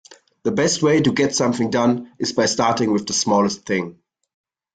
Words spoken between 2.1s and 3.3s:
is by starting with the